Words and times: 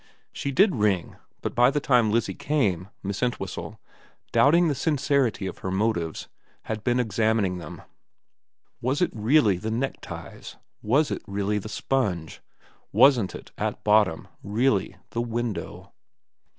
She 0.33 0.49
did 0.51 0.73
ring; 0.77 1.17
but 1.43 1.53
by 1.53 1.69
the 1.69 1.79
time 1.79 2.09
Lizzie 2.11 2.33
came 2.33 2.89
Miss 3.03 3.21
Entwhistle, 3.21 3.79
doubting 4.31 4.67
the 4.67 4.73
sincerity 4.73 5.45
of 5.45 5.59
her 5.59 5.69
motives, 5.69 6.27
had 6.63 6.83
been 6.83 6.99
examining 6.99 7.59
them. 7.59 7.83
Was 8.81 9.03
it 9.03 9.11
really 9.13 9.57
the 9.57 9.69
neckties? 9.69 10.55
Was 10.81 11.11
it 11.11 11.21
really 11.27 11.59
the 11.59 11.69
sponge? 11.69 12.41
Wasn't 12.91 13.35
it, 13.35 13.51
at 13.59 13.83
bottom, 13.83 14.27
really 14.41 14.95
the 15.11 15.21
window 15.21 15.91